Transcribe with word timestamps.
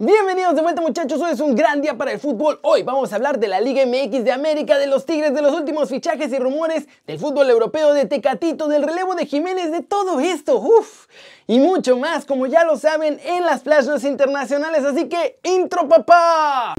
Bienvenidos 0.00 0.56
de 0.56 0.62
vuelta 0.62 0.82
muchachos, 0.82 1.20
hoy 1.20 1.30
es 1.30 1.40
un 1.40 1.54
gran 1.54 1.80
día 1.80 1.96
para 1.96 2.10
el 2.10 2.18
fútbol. 2.18 2.58
Hoy 2.62 2.82
vamos 2.82 3.12
a 3.12 3.16
hablar 3.16 3.38
de 3.38 3.46
la 3.46 3.60
Liga 3.60 3.86
MX 3.86 4.24
de 4.24 4.32
América, 4.32 4.76
de 4.76 4.88
los 4.88 5.06
Tigres, 5.06 5.32
de 5.32 5.40
los 5.40 5.54
últimos 5.54 5.88
fichajes 5.88 6.32
y 6.32 6.38
rumores, 6.40 6.88
del 7.06 7.20
fútbol 7.20 7.48
europeo, 7.48 7.94
de 7.94 8.04
Tecatito, 8.04 8.66
del 8.66 8.82
relevo 8.82 9.14
de 9.14 9.24
Jiménez, 9.24 9.70
de 9.70 9.82
todo 9.82 10.18
esto, 10.18 10.58
uff, 10.58 11.06
y 11.46 11.60
mucho 11.60 11.96
más, 11.96 12.24
como 12.24 12.46
ya 12.46 12.64
lo 12.64 12.76
saben, 12.76 13.20
en 13.24 13.46
las 13.46 13.62
playas 13.62 14.02
internacionales. 14.02 14.84
Así 14.84 15.08
que, 15.08 15.38
intro 15.44 15.88
papá. 15.88 16.74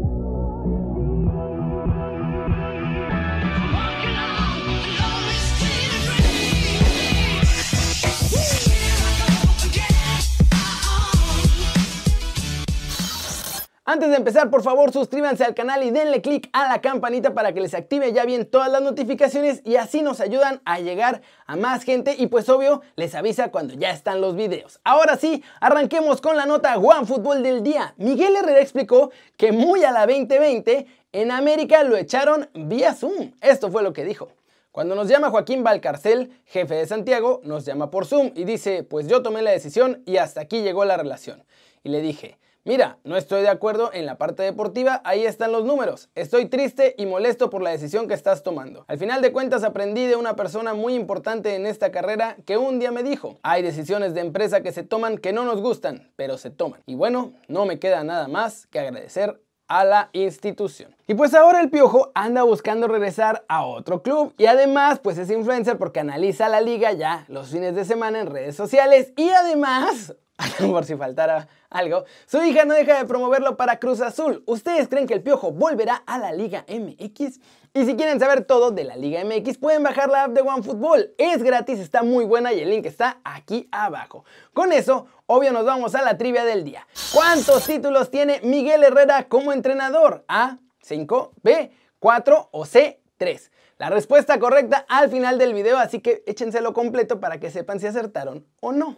Antes 13.96 14.10
de 14.10 14.18
empezar, 14.18 14.50
por 14.50 14.62
favor, 14.62 14.92
suscríbanse 14.92 15.46
al 15.46 15.56
canal 15.56 15.82
y 15.82 15.90
denle 15.90 16.22
click 16.22 16.50
a 16.52 16.68
la 16.68 16.82
campanita 16.82 17.34
para 17.34 17.54
que 17.54 17.62
les 17.62 17.74
active 17.74 18.12
ya 18.12 18.26
bien 18.26 18.46
todas 18.46 18.70
las 18.70 18.82
notificaciones 18.82 19.62
y 19.64 19.78
así 19.78 20.02
nos 20.02 20.20
ayudan 20.20 20.62
a 20.66 20.82
llegar 20.82 21.22
a 21.46 21.56
más 21.56 21.84
gente 21.84 22.14
y 22.20 22.28
pues 22.28 22.50
obvio 22.50 22.82
les 22.98 23.16
avisa 23.16 23.52
cuando 23.52 23.74
ya 23.74 23.92
están 23.92 24.20
los 24.20 24.36
videos. 24.36 24.82
Ahora 24.84 25.16
sí, 25.16 25.42
arranquemos 25.62 26.20
con 26.20 26.36
la 26.36 26.46
nota 26.46 26.78
One 26.78 27.08
Fútbol 27.08 27.42
del 27.42 27.64
día. 27.64 27.94
Miguel 27.96 28.36
Herrera 28.36 28.60
explicó 28.60 29.12
que 29.38 29.54
muy 29.54 29.86
a 29.86 29.92
la 29.94 30.06
2020 30.06 30.88
en 31.14 31.32
América 31.32 31.86
lo 31.86 31.96
echaron 31.96 32.50
vía 32.54 32.94
Zoom. 32.94 33.32
Esto 33.40 33.72
fue 33.72 33.82
lo 33.82 33.94
que 33.94 34.04
dijo. 34.04 34.28
Cuando 34.74 34.96
nos 34.96 35.08
llama 35.08 35.30
Joaquín 35.30 35.64
Valcarcel, 35.64 36.38
jefe 36.44 36.76
de 36.76 36.86
Santiago, 36.86 37.40
nos 37.46 37.64
llama 37.64 37.92
por 37.92 38.06
Zoom 38.06 38.34
y 38.36 38.44
dice, 38.44 38.84
pues 38.84 39.08
yo 39.08 39.24
tomé 39.24 39.42
la 39.42 39.52
decisión 39.52 40.04
y 40.06 40.18
hasta 40.18 40.42
aquí 40.42 40.64
llegó 40.64 40.84
la 40.84 40.98
relación. 40.98 41.46
Y 41.82 41.88
le 41.88 42.02
dije, 42.02 42.38
Mira, 42.68 42.98
no 43.04 43.16
estoy 43.16 43.44
de 43.44 43.50
acuerdo 43.50 43.92
en 43.94 44.08
la 44.08 44.18
parte 44.18 44.42
deportiva, 44.42 45.00
ahí 45.06 45.24
están 45.24 45.52
los 45.52 45.66
números. 45.66 46.10
Estoy 46.16 46.48
triste 46.48 46.96
y 46.98 47.06
molesto 47.06 47.52
por 47.52 47.62
la 47.62 47.70
decisión 47.70 48.08
que 48.08 48.16
estás 48.16 48.42
tomando. 48.42 48.86
Al 48.88 48.98
final 48.98 49.22
de 49.22 49.32
cuentas 49.32 49.64
aprendí 49.64 50.08
de 50.08 50.16
una 50.16 50.36
persona 50.36 50.74
muy 50.74 50.96
importante 50.96 51.54
en 51.54 51.68
esta 51.68 51.92
carrera 51.92 52.38
que 52.44 52.58
un 52.58 52.80
día 52.80 52.90
me 52.90 53.04
dijo, 53.04 53.38
hay 53.44 53.62
decisiones 53.62 54.16
de 54.16 54.22
empresa 54.22 54.62
que 54.62 54.72
se 54.72 54.82
toman 54.82 55.20
que 55.20 55.32
no 55.32 55.46
nos 55.46 55.62
gustan, 55.62 56.12
pero 56.16 56.40
se 56.40 56.50
toman. 56.50 56.82
Y 56.88 56.96
bueno, 56.96 57.34
no 57.48 57.68
me 57.68 57.78
queda 57.78 58.04
nada 58.04 58.28
más 58.28 58.66
que 58.66 58.80
agradecer 58.80 59.40
a 59.68 59.86
la 59.86 60.10
institución. 60.14 60.96
Y 61.06 61.14
pues 61.14 61.36
ahora 61.36 61.62
el 61.62 61.70
Piojo 61.70 62.12
anda 62.16 62.42
buscando 62.42 62.88
regresar 62.88 63.46
a 63.48 63.64
otro 63.64 64.02
club 64.02 64.34
y 64.40 64.48
además 64.48 65.00
pues 65.00 65.20
es 65.20 65.30
influencer 65.30 65.78
porque 65.78 66.00
analiza 66.00 66.50
la 66.50 66.62
liga 66.62 66.94
ya 66.94 67.26
los 67.28 67.50
fines 67.50 67.76
de 67.76 67.86
semana 67.86 68.22
en 68.22 68.28
redes 68.28 68.56
sociales 68.56 69.14
y 69.16 69.30
además 69.30 70.16
por 70.60 70.86
si 70.86 70.96
faltara 70.96 71.48
algo, 71.70 72.06
su 72.26 72.42
hija 72.44 72.66
no 72.66 72.74
deja 72.74 72.98
de 72.98 73.06
promoverlo 73.06 73.58
para 73.58 73.80
Cruz 73.80 74.02
Azul. 74.02 74.44
¿Ustedes 74.46 74.88
creen 74.88 75.08
que 75.08 75.14
el 75.14 75.22
Piojo 75.22 75.52
volverá 75.52 76.04
a 76.06 76.18
la 76.18 76.32
Liga 76.32 76.66
MX? 76.68 77.40
Y 77.74 77.86
si 77.86 77.96
quieren 77.96 78.20
saber 78.20 78.46
todo 78.46 78.72
de 78.72 78.84
la 78.84 78.96
Liga 78.96 79.24
MX, 79.24 79.58
pueden 79.58 79.84
bajar 79.84 80.10
la 80.10 80.24
app 80.24 80.32
de 80.32 80.42
OneFootball. 80.42 81.14
Es 81.18 81.44
gratis, 81.44 81.80
está 81.80 82.04
muy 82.04 82.26
buena 82.26 82.54
y 82.54 82.60
el 82.62 82.70
link 82.70 82.86
está 82.86 83.20
aquí 83.24 83.68
abajo. 83.72 84.24
Con 84.54 84.72
eso, 84.72 85.08
obvio 85.26 85.52
nos 85.52 85.66
vamos 85.66 85.96
a 85.96 86.02
la 86.02 86.18
trivia 86.18 86.46
del 86.46 86.64
día. 86.64 86.88
¿Cuántos 87.14 87.66
títulos 87.66 88.12
tiene 88.12 88.40
Miguel 88.44 88.84
Herrera 88.84 89.28
como 89.28 89.52
entrenador? 89.52 90.24
¿A, 90.28 90.58
5, 90.82 91.34
B, 91.44 91.72
4 92.00 92.50
o 92.52 92.66
C, 92.66 93.02
3? 93.18 93.52
La 93.78 93.90
respuesta 93.90 94.40
correcta 94.40 94.86
al 94.88 95.10
final 95.10 95.38
del 95.38 95.54
video, 95.54 95.78
así 95.78 96.00
que 96.00 96.24
échenselo 96.28 96.74
completo 96.74 97.20
para 97.20 97.42
que 97.42 97.52
sepan 97.52 97.82
si 97.82 97.88
acertaron 97.88 98.46
o 98.62 98.72
no. 98.72 98.98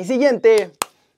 Y 0.00 0.04
siguiente 0.04 0.70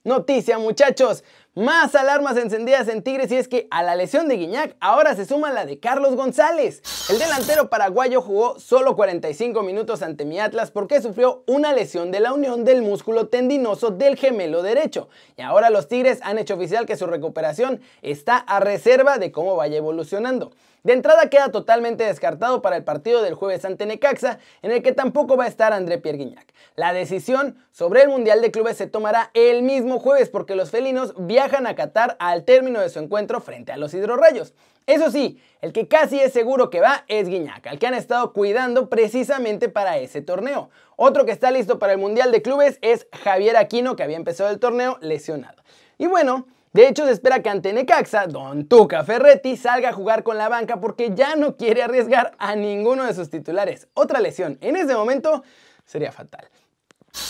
noticia, 0.02 0.58
muchachos. 0.58 1.22
Más 1.54 1.94
alarmas 1.94 2.36
encendidas 2.36 2.88
en 2.88 3.04
Tigres 3.04 3.30
y 3.30 3.36
es 3.36 3.46
que 3.46 3.68
a 3.70 3.84
la 3.84 3.94
lesión 3.94 4.26
de 4.26 4.36
Guiñac 4.36 4.74
ahora 4.80 5.14
se 5.14 5.24
suma 5.24 5.52
la 5.52 5.66
de 5.66 5.78
Carlos 5.78 6.16
González. 6.16 6.82
El 7.08 7.20
delantero 7.20 7.70
paraguayo 7.70 8.20
jugó 8.20 8.58
solo 8.58 8.96
45 8.96 9.62
minutos 9.62 10.02
ante 10.02 10.24
mi 10.24 10.40
Atlas 10.40 10.72
porque 10.72 11.00
sufrió 11.00 11.44
una 11.46 11.72
lesión 11.72 12.10
de 12.10 12.18
la 12.18 12.32
unión 12.32 12.64
del 12.64 12.82
músculo 12.82 13.28
tendinoso 13.28 13.90
del 13.90 14.16
gemelo 14.16 14.62
derecho. 14.62 15.08
Y 15.36 15.42
ahora 15.42 15.70
los 15.70 15.86
Tigres 15.86 16.18
han 16.22 16.38
hecho 16.38 16.54
oficial 16.54 16.84
que 16.84 16.96
su 16.96 17.06
recuperación 17.06 17.80
está 18.00 18.38
a 18.38 18.58
reserva 18.58 19.18
de 19.18 19.30
cómo 19.30 19.54
vaya 19.54 19.76
evolucionando. 19.76 20.50
De 20.82 20.92
entrada 20.92 21.30
queda 21.30 21.50
totalmente 21.50 22.02
descartado 22.04 22.60
para 22.60 22.76
el 22.76 22.82
partido 22.82 23.22
del 23.22 23.34
jueves 23.34 23.64
ante 23.64 23.86
Necaxa, 23.86 24.40
en 24.62 24.72
el 24.72 24.82
que 24.82 24.90
tampoco 24.90 25.36
va 25.36 25.44
a 25.44 25.48
estar 25.48 25.72
André 25.72 25.98
Pierre 25.98 26.18
Guignac. 26.18 26.52
La 26.74 26.92
decisión 26.92 27.56
sobre 27.70 28.02
el 28.02 28.08
Mundial 28.08 28.40
de 28.40 28.50
Clubes 28.50 28.78
se 28.78 28.88
tomará 28.88 29.30
el 29.34 29.62
mismo 29.62 30.00
jueves 30.00 30.28
porque 30.28 30.56
los 30.56 30.70
felinos 30.70 31.14
viajan 31.16 31.68
a 31.68 31.76
Qatar 31.76 32.16
al 32.18 32.44
término 32.44 32.80
de 32.80 32.88
su 32.88 32.98
encuentro 32.98 33.40
frente 33.40 33.70
a 33.70 33.76
los 33.76 33.94
hidrorrayos. 33.94 34.54
Eso 34.86 35.12
sí, 35.12 35.40
el 35.60 35.72
que 35.72 35.86
casi 35.86 36.18
es 36.18 36.32
seguro 36.32 36.68
que 36.68 36.80
va 36.80 37.04
es 37.06 37.28
Guiñac, 37.28 37.68
al 37.68 37.78
que 37.78 37.86
han 37.86 37.94
estado 37.94 38.32
cuidando 38.32 38.88
precisamente 38.88 39.68
para 39.68 39.98
ese 39.98 40.20
torneo. 40.20 40.70
Otro 40.96 41.24
que 41.24 41.30
está 41.30 41.52
listo 41.52 41.78
para 41.78 41.92
el 41.92 42.00
Mundial 42.00 42.32
de 42.32 42.42
Clubes 42.42 42.78
es 42.82 43.06
Javier 43.12 43.56
Aquino, 43.56 43.94
que 43.94 44.02
había 44.02 44.16
empezado 44.16 44.50
el 44.50 44.58
torneo 44.58 44.98
lesionado. 45.00 45.62
Y 45.98 46.08
bueno, 46.08 46.48
de 46.72 46.88
hecho, 46.88 47.04
se 47.04 47.12
espera 47.12 47.42
que 47.42 47.50
ante 47.50 47.72
Necaxa, 47.74 48.26
Don 48.26 48.66
Tuca 48.66 49.04
Ferretti 49.04 49.58
salga 49.58 49.90
a 49.90 49.92
jugar 49.92 50.22
con 50.22 50.38
la 50.38 50.48
banca 50.48 50.80
porque 50.80 51.14
ya 51.14 51.36
no 51.36 51.56
quiere 51.56 51.82
arriesgar 51.82 52.32
a 52.38 52.56
ninguno 52.56 53.04
de 53.04 53.12
sus 53.12 53.28
titulares. 53.28 53.88
Otra 53.92 54.20
lesión 54.20 54.56
en 54.62 54.76
ese 54.76 54.94
momento 54.94 55.42
sería 55.84 56.12
fatal. 56.12 56.48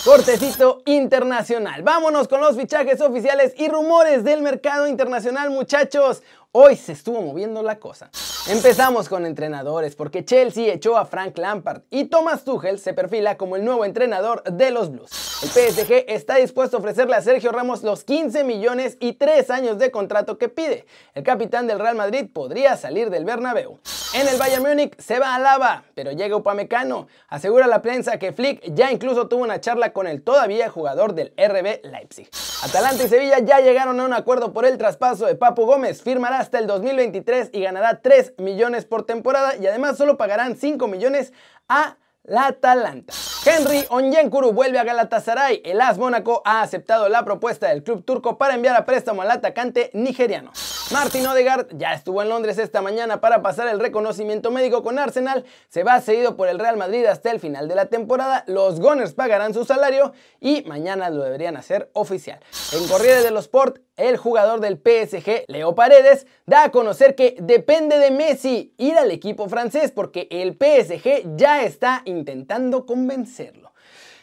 Cortecito 0.05 0.83
internacional. 0.87 1.83
Vámonos 1.83 2.29
con 2.29 2.41
los 2.41 2.57
fichajes 2.57 3.01
oficiales 3.01 3.53
y 3.57 3.67
rumores 3.67 4.23
del 4.23 4.43
mercado 4.43 4.87
internacional, 4.87 5.51
muchachos. 5.51 6.23
Hoy 6.53 6.77
se 6.77 6.93
estuvo 6.93 7.21
moviendo 7.21 7.65
la 7.65 7.81
cosa. 7.81 8.11
Empezamos 8.49 9.09
con 9.09 9.25
entrenadores 9.25 9.95
porque 9.95 10.25
Chelsea 10.25 10.75
echó 10.75 10.97
a 10.97 11.07
Frank 11.07 11.39
Lampard 11.39 11.83
y 11.91 12.07
Thomas 12.07 12.43
Tuchel 12.43 12.81
se 12.81 12.93
perfila 12.93 13.37
como 13.37 13.55
el 13.55 13.65
nuevo 13.65 13.85
entrenador 13.85 14.43
de 14.43 14.73
los 14.73 14.91
Blues. 14.91 15.13
El 15.45 15.49
PSG 15.49 16.07
está 16.09 16.37
dispuesto 16.37 16.77
a 16.77 16.81
ofrecerle 16.81 17.15
a 17.15 17.23
Sergio 17.23 17.53
Ramos 17.53 17.85
los 17.85 18.03
15 18.03 18.43
millones 18.43 18.97
y 18.99 19.13
3 19.13 19.49
años 19.51 19.79
de 19.79 19.93
contrato 19.93 20.39
que 20.39 20.49
pide. 20.49 20.87
El 21.15 21.23
capitán 21.23 21.69
del 21.69 21.79
Real 21.79 21.95
Madrid 21.95 22.27
podría 22.33 22.77
salir 22.77 23.11
del 23.11 23.25
Bernabéu. 23.25 23.79
En 24.15 24.29
el 24.29 24.37
Bayern 24.37 24.63
Múnich 24.63 25.01
se 25.01 25.19
va 25.19 25.35
a 25.35 25.39
lava, 25.39 25.85
pero 25.95 26.13
llega 26.13 26.37
Upamecano. 26.37 27.07
Asegura 27.29 27.67
la 27.67 27.81
prensa 27.81 28.19
que 28.19 28.33
Flick 28.33 28.75
ya 28.75 28.93
incluso 28.93 29.29
tuvo 29.29 29.43
una 29.43 29.61
charla 29.61 29.93
con 29.93 30.07
el 30.07 30.23
todavía 30.23 30.69
jugador 30.69 31.15
del 31.15 31.33
RB 31.37 31.81
Leipzig. 31.85 32.29
Atalanta 32.63 33.05
y 33.05 33.09
Sevilla 33.09 33.39
ya 33.39 33.61
llegaron 33.61 33.99
a 33.99 34.05
un 34.05 34.13
acuerdo 34.13 34.53
por 34.53 34.67
el 34.67 34.79
traspaso 34.79 35.27
de 35.27 35.35
Papu 35.35 35.65
Gómez. 35.65 36.03
Firmará 36.03 36.41
hasta 36.41 36.59
el 36.59 36.67
2023 36.67 37.51
y 37.53 37.63
ganará 37.63 38.01
3 38.03 38.32
millones 38.39 38.85
por 38.85 39.05
temporada 39.05 39.57
y 39.57 39.67
además 39.67 39.97
solo 39.97 40.17
pagarán 40.17 40.57
5 40.57 40.87
millones 40.89 41.33
a 41.69 41.97
la 42.25 42.47
Atalanta. 42.47 43.13
Henry 43.45 43.85
Onyenkuru 43.89 44.53
vuelve 44.53 44.79
a 44.79 44.85
Galatasaray. 44.85 45.63
El 45.65 45.81
AS 45.81 45.99
Mónaco 45.99 46.43
ha 46.45 46.63
aceptado 46.63 47.09
la 47.09 47.25
propuesta 47.25 47.69
del 47.69 47.83
club 47.83 48.05
turco 48.05 48.39
para 48.39 48.55
enviar 48.55 48.77
a 48.77 48.85
préstamo 48.85 49.23
al 49.23 49.31
atacante 49.31 49.91
nigeriano. 49.93 50.53
Martin 50.93 51.27
Odegaard 51.27 51.69
ya 51.79 51.95
estuvo 51.95 52.21
en 52.21 52.29
Londres 52.29 52.59
esta 52.59 52.83
mañana 52.83 53.23
para 53.23 53.41
pasar 53.41 53.67
el 53.69 53.81
reconocimiento 53.81 54.51
médico 54.51 54.83
con 54.83 54.99
Arsenal. 54.99 55.47
Se 55.69 55.85
va 55.85 55.99
seguido 56.03 56.37
por 56.37 56.49
el 56.49 56.59
Real 56.59 56.77
Madrid 56.77 57.07
hasta 57.07 57.31
el 57.31 57.41
final 57.41 57.67
de 57.67 57.75
la 57.75 57.87
temporada. 57.87 58.45
Los 58.47 58.79
Gunners 58.79 59.15
pagarán 59.15 59.55
su 59.55 59.65
salario 59.65 60.13
y 60.39 60.65
mañana 60.65 61.09
lo 61.09 61.23
deberían 61.23 61.57
hacer 61.57 61.91
oficial. 61.95 62.41
En 62.73 62.87
Corriere 62.89 63.23
dello 63.23 63.39
Sport, 63.39 63.79
el 63.97 64.19
jugador 64.19 64.61
del 64.61 64.77
PSG, 64.77 65.45
Leo 65.47 65.75
Paredes, 65.75 66.27
da 66.45 66.65
a 66.65 66.71
conocer 66.71 67.15
que 67.15 67.37
depende 67.41 67.99
de 67.99 68.11
Messi 68.11 68.75
ir 68.77 68.99
al 68.99 69.11
equipo 69.11 69.49
francés 69.49 69.93
porque 69.93 70.29
el 70.31 70.59
PSG 70.59 71.37
ya 71.37 71.63
está 71.63 72.03
intentando 72.05 72.85
convencerlo. 72.85 73.72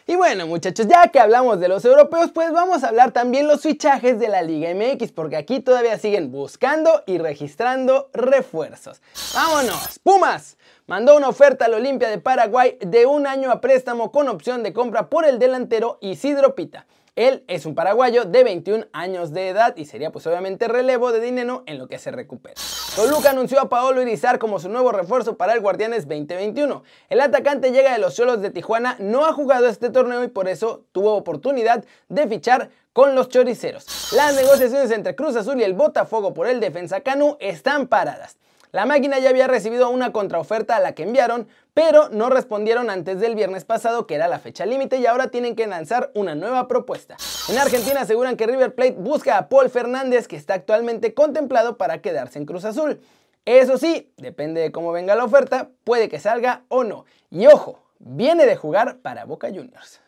Y 0.10 0.16
bueno 0.16 0.48
muchachos, 0.48 0.88
ya 0.88 1.10
que 1.10 1.20
hablamos 1.20 1.60
de 1.60 1.68
los 1.68 1.86
europeos, 1.86 2.32
pues 2.34 2.52
vamos 2.52 2.84
a 2.84 2.88
hablar 2.88 3.12
también 3.12 3.48
los 3.48 3.62
fichajes 3.62 4.20
de 4.20 4.28
la 4.28 4.42
Liga 4.42 4.74
MX, 4.74 5.12
porque 5.12 5.38
aquí 5.38 5.60
todavía 5.60 6.00
siguen 6.00 6.32
buscando 6.32 7.04
y 7.06 7.20
registrando 7.20 8.10
refuerzos. 8.12 9.04
¡Vámonos! 9.36 10.00
¡Pumas! 10.00 10.58
Mandó 10.88 11.16
una 11.16 11.30
oferta 11.30 11.66
al 11.66 11.76
Olimpia 11.76 12.10
de 12.10 12.18
Paraguay 12.18 12.80
de 12.82 13.06
un 13.06 13.28
año 13.28 13.52
a 13.52 13.62
préstamo 13.62 14.12
con 14.12 14.30
opción 14.30 14.64
de 14.64 14.74
compra 14.74 15.12
por 15.12 15.26
el 15.26 15.38
delantero 15.38 16.00
Isidro 16.02 16.56
Pita. 16.56 16.88
Él 17.20 17.44
es 17.50 17.66
un 17.66 17.76
paraguayo 17.76 18.24
de 18.24 18.46
21 18.46 18.86
años 18.94 19.34
de 19.34 19.50
edad 19.50 19.76
y 19.76 19.84
sería 19.84 20.10
pues 20.10 20.26
obviamente 20.26 20.70
relevo 20.70 21.12
de 21.12 21.20
dinero 21.20 21.64
en 21.66 21.78
lo 21.78 21.90
que 21.90 22.00
se 22.00 22.12
recupera. 22.12 22.56
Toluca 22.96 23.32
anunció 23.32 23.60
a 23.60 23.68
Paolo 23.68 24.02
Irizar 24.02 24.40
como 24.40 24.58
su 24.58 24.70
nuevo 24.70 24.94
refuerzo 24.94 25.36
para 25.36 25.52
el 25.52 25.60
Guardianes 25.60 26.08
2021. 26.08 26.82
El 27.10 27.20
atacante 27.20 27.74
llega 27.74 27.92
de 27.92 28.00
los 28.00 28.16
Cholos 28.16 28.42
de 28.42 28.52
Tijuana, 28.52 28.96
no 29.00 29.26
ha 29.26 29.34
jugado 29.34 29.68
este 29.68 29.90
torneo 29.90 30.24
y 30.24 30.30
por 30.30 30.48
eso 30.48 30.86
tuvo 30.94 31.14
oportunidad 31.18 31.84
de 32.08 32.26
fichar 32.26 32.70
con 32.94 33.16
los 33.16 33.28
choriceros. 33.28 34.14
Las 34.14 34.34
negociaciones 34.38 34.90
entre 34.92 35.14
Cruz 35.14 35.36
Azul 35.36 35.60
y 35.60 35.64
el 35.64 35.74
Botafogo 35.74 36.34
por 36.34 36.48
el 36.48 36.62
defensa 36.62 37.02
Canu 37.02 37.36
están 37.42 37.88
paradas. 37.88 38.38
La 38.72 38.86
máquina 38.86 39.18
ya 39.18 39.30
había 39.30 39.48
recibido 39.48 39.90
una 39.90 40.12
contraoferta 40.12 40.76
a 40.76 40.80
la 40.80 40.94
que 40.94 41.02
enviaron, 41.02 41.48
pero 41.74 42.10
no 42.10 42.30
respondieron 42.30 42.92
antes 42.92 43.20
del 43.20 43.34
viernes 43.34 43.66
pasado, 43.66 44.06
que 44.06 44.14
era 44.14 44.28
la 44.28 44.38
fecha 44.38 44.68
límite, 44.68 44.98
y 44.98 45.08
ahora 45.08 45.30
tienen 45.30 45.56
que 45.56 45.66
lanzar 45.66 46.12
una 46.14 46.36
nueva 46.36 46.68
propuesta. 46.68 47.18
En 47.48 47.58
Argentina 47.58 48.02
aseguran 48.02 48.38
que 48.38 48.46
River 48.46 48.76
Plate 48.76 48.96
busca 48.98 49.40
a 49.40 49.50
Paul 49.50 49.72
Fernández, 49.72 50.28
que 50.28 50.36
está 50.36 50.54
actualmente 50.54 51.16
contemplado 51.16 51.78
para 51.78 52.00
quedarse 52.02 52.38
en 52.38 52.46
Cruz 52.46 52.64
Azul. 52.64 53.02
Eso 53.44 53.80
sí, 53.80 54.12
depende 54.18 54.62
de 54.62 54.72
cómo 54.72 54.92
venga 54.92 55.16
la 55.16 55.24
oferta, 55.24 55.70
puede 55.84 56.08
que 56.08 56.20
salga 56.20 56.62
o 56.68 56.84
no. 56.84 57.06
Y 57.32 57.48
ojo, 57.48 57.82
viene 57.98 58.46
de 58.46 58.56
jugar 58.56 58.98
para 58.98 59.26
Boca 59.26 59.48
Juniors. 59.48 60.00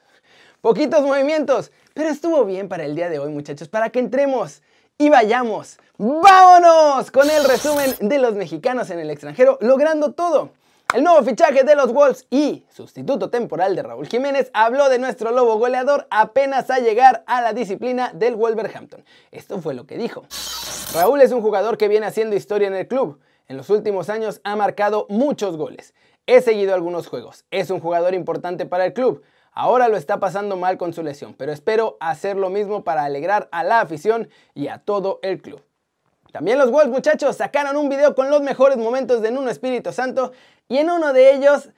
Poquitos 0.62 1.02
movimientos, 1.02 1.72
pero 1.96 2.10
estuvo 2.10 2.46
bien 2.46 2.70
para 2.70 2.86
el 2.86 2.96
día 2.96 3.10
de 3.10 3.18
hoy, 3.18 3.32
muchachos, 3.32 3.70
para 3.70 3.90
que 3.90 3.98
entremos 3.98 4.62
y 5.02 5.10
vayamos. 5.10 5.80
¡Vámonos! 5.98 7.10
Con 7.10 7.28
el 7.28 7.44
resumen 7.44 7.96
de 8.02 8.20
los 8.20 8.36
mexicanos 8.36 8.92
en 8.92 9.00
el 9.00 9.10
extranjero, 9.10 9.58
logrando 9.60 10.12
todo. 10.12 10.52
El 10.94 11.04
nuevo 11.04 11.24
fichaje 11.24 11.64
de 11.64 11.74
los 11.74 11.92
Wolves 11.92 12.28
y 12.30 12.66
sustituto 12.70 13.32
temporal 13.32 13.76
de 13.76 13.82
Raúl 13.82 14.08
Jiménez 14.08 14.52
habló 14.54 14.90
de 14.90 15.00
nuestro 15.00 15.32
lobo 15.32 15.58
goleador 15.58 16.06
apenas 16.12 16.70
a 16.70 16.78
llegar 16.78 17.24
a 17.26 17.42
la 17.42 17.54
disciplina 17.54 18.12
del 18.14 18.36
Wolverhampton. 18.36 19.04
Esto 19.32 19.60
fue 19.60 19.74
lo 19.74 19.88
que 19.88 19.98
dijo. 19.98 20.24
Raúl 20.94 21.22
es 21.22 21.32
un 21.32 21.42
jugador 21.42 21.80
que 21.80 21.88
viene 21.88 22.06
haciendo 22.06 22.36
historia 22.36 22.68
en 22.68 22.76
el 22.76 22.88
club. 22.88 23.20
En 23.48 23.58
los 23.58 23.72
últimos 23.72 24.10
años 24.10 24.40
ha 24.44 24.56
marcado 24.56 25.08
muchos 25.10 25.58
goles. 25.58 25.96
He 26.28 26.42
seguido 26.42 26.76
algunos 26.76 27.08
juegos. 27.08 27.46
Es 27.50 27.72
un 27.72 27.80
jugador 27.80 28.14
importante 28.14 28.68
para 28.68 28.86
el 28.86 28.94
club. 28.94 29.24
Ahora 29.54 29.90
lo 29.90 29.98
está 29.98 30.20
pasando 30.20 30.56
mal 30.56 30.78
con 30.78 30.94
su 30.94 31.04
lesión, 31.04 31.34
pero 31.34 31.52
espero 31.52 31.98
hacer 32.00 32.38
lo 32.38 32.50
mismo 32.50 32.84
para 32.84 33.04
alegrar 33.04 33.50
a 33.52 33.64
la 33.64 33.82
afición 33.82 34.30
y 34.54 34.68
a 34.68 34.78
todo 34.78 35.20
el 35.24 35.42
club. 35.42 35.62
También 36.32 36.58
los 36.58 36.72
Wolves 36.72 36.90
muchachos 36.90 37.36
sacaron 37.36 37.76
un 37.76 37.90
video 37.90 38.16
con 38.16 38.30
los 38.30 38.42
mejores 38.42 38.78
momentos 38.78 39.22
de 39.22 39.32
Nuno 39.32 39.50
Espíritu 39.50 39.92
Santo 39.92 40.32
y 40.70 40.78
en 40.78 40.90
uno 40.90 41.12
de 41.12 41.36
ellos 41.36 41.70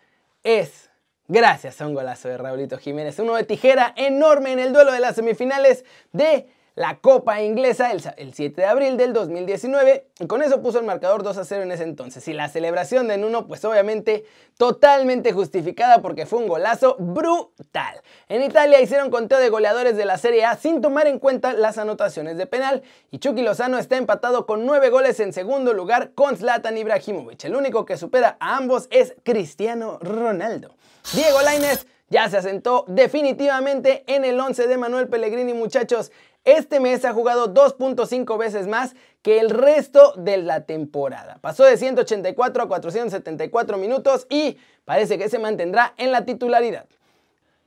es, 0.44 0.92
gracias 1.28 1.82
a 1.82 1.88
un 1.88 1.96
golazo 1.96 2.30
de 2.30 2.38
Raulito 2.38 2.78
Jiménez, 2.78 3.18
uno 3.18 3.34
de 3.34 3.44
tijera 3.44 3.94
enorme 3.96 4.52
en 4.52 4.60
el 4.60 4.72
duelo 4.72 4.92
de 4.92 5.00
las 5.00 5.16
semifinales 5.16 5.84
de 6.12 6.53
la 6.76 6.98
Copa 7.00 7.42
Inglesa 7.42 7.92
el, 7.92 8.34
7 8.34 8.62
de 8.62 8.68
abril 8.68 8.98
del 8.98 9.14
2019 9.14 10.08
y 10.20 10.28
con 10.28 10.42
eso 10.42 10.62
puso 10.62 10.80
el 10.80 10.86
marcador 10.86 11.22
2 11.22 11.38
a 11.38 11.46
0 11.46 11.64
en 11.64 11.72
ese 11.72 11.84
entonces. 11.84 12.28
Y 12.28 12.34
la 12.34 12.50
celebración 12.50 13.08
de 13.08 13.18
Nuno 13.18 13.48
pues 13.48 13.64
obviamente 13.66 14.26
totalmente 14.58 15.34
justificada 15.34 16.02
porque 16.02 16.26
fue 16.26 16.40
un 16.40 16.48
golazo 16.48 16.96
brutal. 16.98 18.02
En 18.28 18.42
Italia 18.42 18.82
hicieron 18.82 19.12
conteo 19.12 19.38
de 19.40 19.50
goleadores 19.50 19.98
de 19.98 20.06
la 20.06 20.18
Serie 20.18 20.46
A 20.46 20.58
sin 20.58 20.82
tomar 20.82 21.06
en 21.06 21.20
cuenta 21.20 21.54
las 21.54 21.78
anotaciones 21.78 22.38
de 22.38 22.48
penal 22.48 22.82
y 23.12 23.20
Chucky 23.20 23.44
Lozano 23.44 23.78
está 23.78 23.98
empatado 23.98 24.48
con 24.48 24.66
9 24.66 24.90
goles 24.90 25.20
en 25.20 25.32
segundo 25.32 25.74
lugar 25.74 26.14
con 26.16 26.38
Zlatan 26.38 26.78
Ibrahimovic. 26.78 27.44
El 27.44 27.56
único 27.56 27.86
que 27.86 27.98
supera 27.98 28.38
a 28.40 28.58
ambos 28.58 28.88
es 28.90 29.16
Cristiano 29.24 30.00
Ronaldo. 30.02 30.76
Diego 31.14 31.42
Lainez 31.42 31.86
ya 32.14 32.30
se 32.30 32.38
asentó 32.38 32.86
definitivamente 32.88 34.04
en 34.06 34.24
el 34.24 34.40
11 34.40 34.68
de 34.68 34.78
Manuel 34.78 35.10
Pellegrini 35.10 35.56
muchachos. 35.56 36.12
Este 36.46 36.80
mes 36.80 37.04
ha 37.06 37.12
jugado 37.12 37.52
2.5 37.52 38.38
veces 38.38 38.68
más 38.68 38.94
que 39.24 39.40
el 39.40 39.50
resto 39.50 40.14
de 40.16 40.38
la 40.38 40.64
temporada. 40.68 41.40
Pasó 41.42 41.64
de 41.64 41.76
184 41.76 42.64
a 42.64 42.68
474 42.68 43.78
minutos 43.80 44.28
y 44.30 44.58
parece 44.86 45.18
que 45.18 45.28
se 45.28 45.40
mantendrá 45.40 45.96
en 45.98 46.12
la 46.12 46.24
titularidad. 46.24 46.86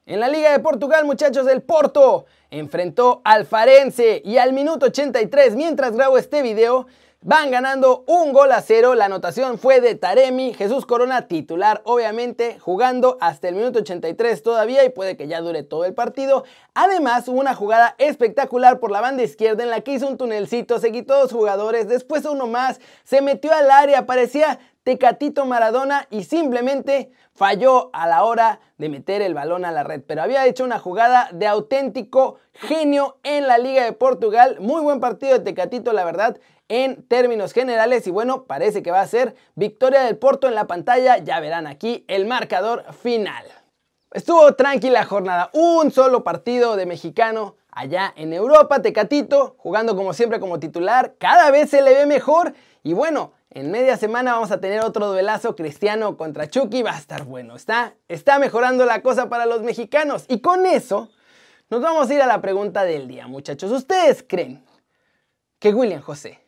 En 0.04 0.20
la 0.20 0.28
Liga 0.28 0.52
de 0.52 0.60
Portugal, 0.60 1.04
muchachos, 1.04 1.48
el 1.48 1.62
Porto 1.62 2.26
enfrentó 2.50 3.22
al 3.24 3.46
Farense 3.46 4.22
y 4.24 4.38
al 4.38 4.52
minuto 4.52 4.86
83, 4.86 5.56
mientras 5.56 5.96
grabo 5.96 6.18
este 6.18 6.42
video, 6.42 6.86
Van 7.22 7.50
ganando 7.50 8.04
un 8.06 8.32
gol 8.32 8.52
a 8.52 8.60
cero. 8.60 8.94
La 8.94 9.06
anotación 9.06 9.58
fue 9.58 9.80
de 9.80 9.94
Taremi. 9.94 10.52
Jesús 10.52 10.84
Corona 10.84 11.26
titular, 11.26 11.80
obviamente, 11.84 12.58
jugando 12.60 13.16
hasta 13.20 13.48
el 13.48 13.54
minuto 13.54 13.78
83 13.78 14.42
todavía 14.42 14.84
y 14.84 14.90
puede 14.90 15.16
que 15.16 15.26
ya 15.26 15.40
dure 15.40 15.62
todo 15.62 15.86
el 15.86 15.94
partido. 15.94 16.44
Además, 16.74 17.26
hubo 17.26 17.40
una 17.40 17.54
jugada 17.54 17.94
espectacular 17.98 18.78
por 18.78 18.90
la 18.90 19.00
banda 19.00 19.22
izquierda 19.22 19.64
en 19.64 19.70
la 19.70 19.80
que 19.80 19.92
hizo 19.92 20.06
un 20.06 20.18
tunelcito, 20.18 20.78
se 20.78 20.92
quitó 20.92 21.18
dos 21.18 21.32
jugadores, 21.32 21.88
después 21.88 22.24
uno 22.26 22.46
más, 22.46 22.80
se 23.02 23.22
metió 23.22 23.52
al 23.52 23.70
área, 23.70 24.06
parecía 24.06 24.58
Tecatito 24.84 25.46
Maradona 25.46 26.06
y 26.10 26.22
simplemente 26.22 27.10
falló 27.34 27.90
a 27.92 28.06
la 28.06 28.22
hora 28.22 28.60
de 28.78 28.88
meter 28.88 29.20
el 29.20 29.34
balón 29.34 29.64
a 29.64 29.72
la 29.72 29.82
red. 29.82 30.02
Pero 30.06 30.22
había 30.22 30.46
hecho 30.46 30.62
una 30.62 30.78
jugada 30.78 31.28
de 31.32 31.46
auténtico 31.46 32.36
genio 32.52 33.18
en 33.24 33.48
la 33.48 33.58
Liga 33.58 33.84
de 33.84 33.92
Portugal. 33.92 34.58
Muy 34.60 34.80
buen 34.82 35.00
partido 35.00 35.32
de 35.32 35.40
Tecatito, 35.40 35.92
la 35.92 36.04
verdad 36.04 36.38
en 36.68 37.06
términos 37.06 37.52
generales. 37.52 38.06
Y 38.06 38.10
bueno, 38.10 38.44
parece 38.44 38.82
que 38.82 38.90
va 38.90 39.00
a 39.00 39.06
ser 39.06 39.34
victoria 39.54 40.02
del 40.02 40.16
Porto 40.16 40.48
en 40.48 40.54
la 40.54 40.66
pantalla, 40.66 41.18
ya 41.18 41.40
verán 41.40 41.66
aquí 41.66 42.04
el 42.08 42.26
marcador 42.26 42.84
final. 42.92 43.44
Estuvo 44.12 44.54
tranquila 44.54 45.04
jornada, 45.04 45.50
un 45.52 45.90
solo 45.90 46.24
partido 46.24 46.76
de 46.76 46.86
mexicano 46.86 47.56
allá 47.70 48.12
en 48.16 48.32
Europa, 48.32 48.80
Tecatito, 48.80 49.56
jugando 49.58 49.94
como 49.94 50.14
siempre 50.14 50.40
como 50.40 50.58
titular, 50.58 51.14
cada 51.18 51.50
vez 51.50 51.70
se 51.70 51.82
le 51.82 51.92
ve 51.92 52.06
mejor. 52.06 52.54
Y 52.82 52.94
bueno, 52.94 53.32
en 53.50 53.70
media 53.70 53.96
semana 53.98 54.32
vamos 54.32 54.50
a 54.50 54.60
tener 54.60 54.80
otro 54.80 55.08
duelazo. 55.08 55.54
Cristiano 55.54 56.16
contra 56.16 56.48
Chucky, 56.48 56.82
va 56.82 56.92
a 56.92 56.98
estar 56.98 57.24
bueno, 57.24 57.56
está, 57.56 57.94
está 58.08 58.38
mejorando 58.38 58.86
la 58.86 59.02
cosa 59.02 59.28
para 59.28 59.44
los 59.44 59.62
mexicanos. 59.62 60.24
Y 60.28 60.40
con 60.40 60.64
eso 60.64 61.10
nos 61.68 61.82
vamos 61.82 62.08
a 62.08 62.14
ir 62.14 62.22
a 62.22 62.26
la 62.26 62.40
pregunta 62.40 62.84
del 62.84 63.08
día 63.08 63.26
muchachos, 63.26 63.70
¿ustedes 63.72 64.24
creen 64.26 64.64
que 65.58 65.74
William 65.74 66.00
José 66.00 66.45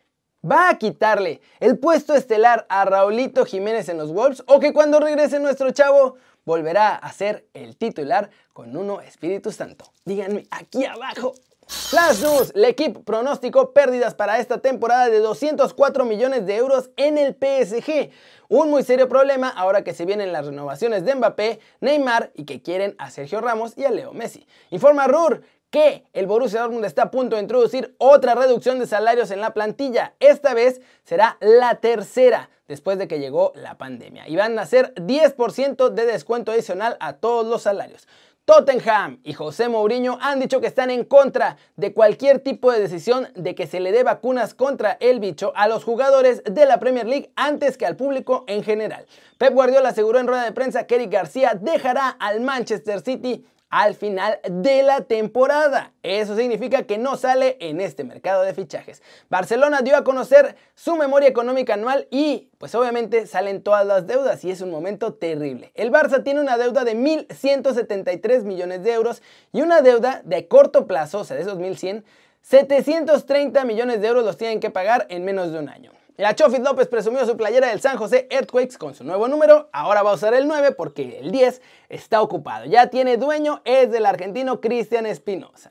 va 0.50 0.70
a 0.70 0.78
quitarle 0.78 1.40
el 1.60 1.78
puesto 1.78 2.14
estelar 2.14 2.66
a 2.68 2.84
Raulito 2.84 3.44
Jiménez 3.44 3.88
en 3.88 3.98
los 3.98 4.12
Wolves 4.12 4.42
o 4.46 4.60
que 4.60 4.72
cuando 4.72 5.00
regrese 5.00 5.38
nuestro 5.38 5.70
chavo 5.70 6.16
volverá 6.44 6.94
a 6.94 7.12
ser 7.12 7.46
el 7.54 7.76
titular 7.76 8.30
con 8.52 8.74
uno 8.76 9.00
Espíritu 9.00 9.52
Santo. 9.52 9.84
Díganme 10.04 10.46
aquí 10.50 10.84
abajo. 10.84 11.34
Flash 11.68 12.22
News, 12.22 12.52
el 12.54 12.64
equipo 12.64 13.02
pronóstico 13.02 13.74
pérdidas 13.74 14.14
para 14.14 14.38
esta 14.38 14.56
temporada 14.58 15.10
de 15.10 15.18
204 15.18 16.06
millones 16.06 16.46
de 16.46 16.56
euros 16.56 16.90
en 16.96 17.18
el 17.18 17.34
PSG. 17.34 18.10
Un 18.48 18.70
muy 18.70 18.82
serio 18.82 19.06
problema 19.06 19.50
ahora 19.50 19.84
que 19.84 19.92
se 19.92 20.06
vienen 20.06 20.32
las 20.32 20.46
renovaciones 20.46 21.04
de 21.04 21.14
Mbappé, 21.14 21.60
Neymar 21.82 22.30
y 22.34 22.46
que 22.46 22.62
quieren 22.62 22.94
a 22.96 23.10
Sergio 23.10 23.42
Ramos 23.42 23.76
y 23.76 23.84
a 23.84 23.90
Leo 23.90 24.14
Messi. 24.14 24.46
Informa 24.70 25.06
RUR 25.06 25.42
que 25.70 26.04
el 26.12 26.26
Borussia 26.26 26.60
Dortmund 26.60 26.84
está 26.84 27.02
a 27.02 27.10
punto 27.10 27.36
de 27.36 27.42
introducir 27.42 27.94
otra 27.98 28.34
reducción 28.34 28.78
de 28.78 28.86
salarios 28.86 29.30
en 29.30 29.40
la 29.40 29.54
plantilla. 29.54 30.14
Esta 30.20 30.54
vez 30.54 30.80
será 31.04 31.36
la 31.40 31.76
tercera 31.76 32.50
después 32.68 32.98
de 32.98 33.08
que 33.08 33.18
llegó 33.18 33.52
la 33.54 33.76
pandemia 33.78 34.28
y 34.28 34.36
van 34.36 34.58
a 34.58 34.62
hacer 34.62 34.94
10% 34.94 35.90
de 35.90 36.06
descuento 36.06 36.52
adicional 36.52 36.96
a 37.00 37.14
todos 37.14 37.46
los 37.46 37.62
salarios. 37.62 38.06
Tottenham 38.48 39.20
y 39.24 39.34
José 39.34 39.68
Mourinho 39.68 40.16
han 40.22 40.40
dicho 40.40 40.58
que 40.62 40.68
están 40.68 40.90
en 40.90 41.04
contra 41.04 41.58
de 41.76 41.92
cualquier 41.92 42.38
tipo 42.38 42.72
de 42.72 42.80
decisión 42.80 43.28
de 43.34 43.54
que 43.54 43.66
se 43.66 43.78
le 43.78 43.92
dé 43.92 44.04
vacunas 44.04 44.54
contra 44.54 44.92
el 45.00 45.20
bicho 45.20 45.52
a 45.54 45.68
los 45.68 45.84
jugadores 45.84 46.42
de 46.44 46.64
la 46.64 46.80
Premier 46.80 47.06
League 47.06 47.30
antes 47.36 47.76
que 47.76 47.84
al 47.84 47.96
público 47.96 48.44
en 48.46 48.62
general. 48.62 49.04
Pep 49.36 49.52
Guardiola 49.52 49.90
aseguró 49.90 50.18
en 50.18 50.28
rueda 50.28 50.44
de 50.44 50.52
prensa 50.52 50.86
que 50.86 50.94
Eric 50.94 51.12
García 51.12 51.58
dejará 51.60 52.08
al 52.08 52.40
Manchester 52.40 53.02
City 53.02 53.44
al 53.70 53.94
final 53.94 54.40
de 54.48 54.82
la 54.82 55.02
temporada. 55.02 55.92
Eso 56.02 56.36
significa 56.36 56.84
que 56.84 56.98
no 56.98 57.16
sale 57.16 57.56
en 57.60 57.80
este 57.80 58.04
mercado 58.04 58.42
de 58.42 58.54
fichajes. 58.54 59.02
Barcelona 59.28 59.82
dio 59.82 59.96
a 59.96 60.04
conocer 60.04 60.56
su 60.74 60.96
memoria 60.96 61.28
económica 61.28 61.74
anual 61.74 62.08
y 62.10 62.48
pues 62.58 62.74
obviamente 62.74 63.26
salen 63.26 63.62
todas 63.62 63.86
las 63.86 64.06
deudas 64.06 64.44
y 64.44 64.50
es 64.50 64.60
un 64.60 64.70
momento 64.70 65.14
terrible. 65.14 65.70
El 65.74 65.90
Barça 65.90 66.22
tiene 66.22 66.40
una 66.40 66.56
deuda 66.56 66.84
de 66.84 66.96
1.173 66.96 68.42
millones 68.44 68.82
de 68.82 68.92
euros 68.92 69.22
y 69.52 69.62
una 69.62 69.82
deuda 69.82 70.22
de 70.24 70.48
corto 70.48 70.86
plazo, 70.86 71.20
o 71.20 71.24
sea, 71.24 71.36
de 71.36 71.42
esos 71.42 71.58
1.100, 71.58 72.04
730 72.40 73.64
millones 73.64 74.00
de 74.00 74.08
euros 74.08 74.24
los 74.24 74.36
tienen 74.36 74.60
que 74.60 74.70
pagar 74.70 75.06
en 75.10 75.24
menos 75.24 75.52
de 75.52 75.58
un 75.58 75.68
año. 75.68 75.92
La 76.18 76.34
Chofit 76.34 76.64
López 76.64 76.88
presumió 76.88 77.24
su 77.24 77.36
playera 77.36 77.68
del 77.68 77.80
San 77.80 77.96
José 77.96 78.26
Earthquakes 78.28 78.76
con 78.76 78.92
su 78.92 79.04
nuevo 79.04 79.28
número. 79.28 79.68
Ahora 79.70 80.02
va 80.02 80.10
a 80.10 80.14
usar 80.14 80.34
el 80.34 80.48
9 80.48 80.72
porque 80.72 81.20
el 81.20 81.30
10 81.30 81.62
está 81.88 82.20
ocupado. 82.22 82.64
Ya 82.64 82.88
tiene 82.88 83.16
dueño, 83.18 83.62
es 83.64 83.92
del 83.92 84.04
argentino 84.04 84.60
Cristian 84.60 85.06
Espinosa. 85.06 85.70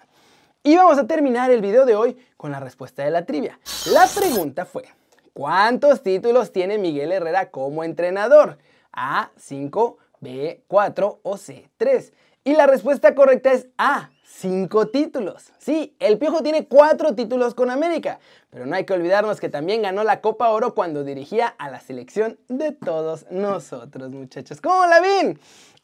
Y 0.63 0.77
vamos 0.77 0.97
a 0.99 1.05
terminar 1.05 1.51
el 1.51 1.61
video 1.61 1.85
de 1.85 1.97
hoy 1.97 2.17
con 2.37 2.53
la 2.53 2.61
respuesta 2.61 3.03
de 3.03 3.11
la 3.11 3.25
trivia. 3.25 3.59
La 3.91 4.07
pregunta 4.07 4.63
fue, 4.63 4.85
¿cuántos 5.33 6.01
títulos 6.01 6.53
tiene 6.53 6.77
Miguel 6.77 7.11
Herrera 7.11 7.51
como 7.51 7.83
entrenador? 7.83 8.57
A, 8.93 9.31
5, 9.35 9.97
B, 10.21 10.63
4 10.69 11.19
o 11.23 11.35
C, 11.35 11.69
3. 11.75 12.13
Y 12.47 12.55
la 12.55 12.65
respuesta 12.65 13.13
correcta 13.13 13.51
es 13.51 13.67
A, 13.77 14.09
cinco 14.23 14.87
títulos. 14.87 15.51
Sí, 15.57 15.97
el 15.99 16.17
Piojo 16.17 16.41
tiene 16.41 16.65
cuatro 16.65 17.13
títulos 17.13 17.53
con 17.53 17.69
América, 17.69 18.21
pero 18.49 18.65
no 18.65 18.73
hay 18.73 18.85
que 18.85 18.93
olvidarnos 18.93 19.41
que 19.41 19.49
también 19.49 19.81
ganó 19.81 20.05
la 20.05 20.21
Copa 20.21 20.49
Oro 20.51 20.73
cuando 20.73 21.03
dirigía 21.03 21.47
a 21.47 21.69
la 21.69 21.81
selección 21.81 22.39
de 22.47 22.71
todos 22.71 23.25
nosotros, 23.31 24.11
muchachos. 24.11 24.61
¿Cómo 24.61 24.85
la 24.85 25.01
ven? 25.01 25.37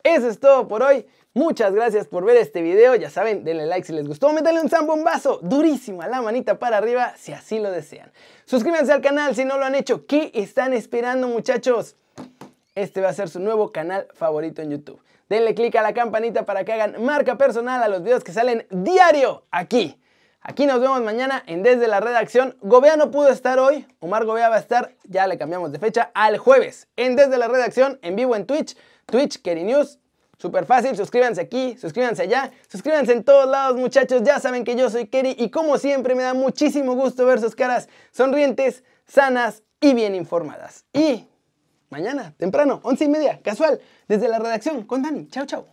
Eso 0.03 0.29
es 0.29 0.39
todo 0.39 0.69
por 0.69 0.83
hoy. 0.83 1.05
Muchas 1.33 1.73
gracias 1.73 2.07
por 2.07 2.23
ver 2.23 2.37
este 2.37 2.61
video, 2.61 2.95
ya 2.95 3.09
saben, 3.09 3.43
denle 3.43 3.65
like 3.65 3.85
si 3.85 3.91
les 3.91 4.07
gustó, 4.07 4.31
métanle 4.31 4.61
un 4.61 4.69
zambombazo 4.69 5.39
durísimo 5.43 6.01
a 6.01 6.07
la 6.07 6.21
manita 6.21 6.59
para 6.59 6.77
arriba 6.77 7.13
si 7.17 7.33
así 7.33 7.59
lo 7.59 7.71
desean. 7.71 8.09
Suscríbanse 8.45 8.93
al 8.93 9.01
canal 9.01 9.35
si 9.35 9.43
no 9.43 9.57
lo 9.57 9.65
han 9.65 9.75
hecho, 9.75 10.05
¿qué 10.05 10.31
están 10.33 10.71
esperando 10.71 11.27
muchachos? 11.27 11.97
Este 12.73 13.01
va 13.01 13.09
a 13.09 13.13
ser 13.13 13.27
su 13.27 13.41
nuevo 13.41 13.73
canal 13.73 14.07
favorito 14.13 14.61
en 14.61 14.71
YouTube. 14.71 15.01
Denle 15.33 15.55
click 15.55 15.75
a 15.77 15.81
la 15.81 15.95
campanita 15.95 16.45
para 16.45 16.63
que 16.63 16.73
hagan 16.73 17.03
marca 17.03 17.39
personal 17.39 17.81
a 17.81 17.87
los 17.87 18.03
videos 18.03 18.23
que 18.23 18.31
salen 18.31 18.67
diario 18.69 19.47
aquí. 19.49 19.99
Aquí 20.41 20.67
nos 20.67 20.79
vemos 20.79 21.01
mañana 21.01 21.41
en 21.47 21.63
Desde 21.63 21.87
la 21.87 21.99
Redacción. 21.99 22.55
Gobea 22.61 22.97
no 22.97 23.09
pudo 23.09 23.29
estar 23.29 23.57
hoy. 23.57 23.87
Omar 23.99 24.25
Gobea 24.25 24.49
va 24.49 24.57
a 24.57 24.59
estar, 24.59 24.93
ya 25.05 25.25
le 25.25 25.39
cambiamos 25.39 25.71
de 25.71 25.79
fecha, 25.79 26.11
al 26.13 26.37
jueves. 26.37 26.87
En 26.97 27.15
Desde 27.15 27.39
la 27.39 27.47
Redacción, 27.47 27.97
en 28.03 28.15
vivo 28.15 28.35
en 28.35 28.45
Twitch. 28.45 28.77
Twitch, 29.07 29.41
Keri 29.41 29.63
News. 29.63 29.97
Súper 30.37 30.67
fácil, 30.67 30.95
suscríbanse 30.95 31.41
aquí, 31.41 31.75
suscríbanse 31.79 32.21
allá, 32.21 32.51
suscríbanse 32.67 33.13
en 33.13 33.23
todos 33.23 33.49
lados 33.49 33.77
muchachos, 33.77 34.21
ya 34.21 34.39
saben 34.39 34.63
que 34.63 34.75
yo 34.75 34.91
soy 34.91 35.07
Keri 35.07 35.35
y 35.35 35.49
como 35.49 35.79
siempre 35.79 36.13
me 36.13 36.21
da 36.21 36.35
muchísimo 36.35 36.93
gusto 36.93 37.25
ver 37.25 37.39
sus 37.39 37.55
caras 37.55 37.89
sonrientes, 38.11 38.83
sanas 39.07 39.63
y 39.81 39.95
bien 39.95 40.13
informadas. 40.13 40.85
Y 40.93 41.27
mañana, 41.93 42.33
temprano, 42.37 42.79
once 42.83 43.05
y 43.05 43.07
media, 43.07 43.39
casual, 43.43 43.79
desde 44.07 44.27
la 44.27 44.39
redacción 44.39 44.83
con 44.83 45.03
Dani. 45.03 45.27
Chao, 45.27 45.45
chao. 45.45 45.65